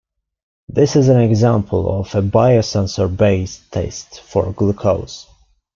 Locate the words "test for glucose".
3.71-5.27